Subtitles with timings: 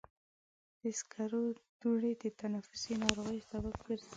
[0.81, 1.43] د سکرو
[1.81, 4.09] دوړې د تنفسي ناروغیو سبب ګرځي.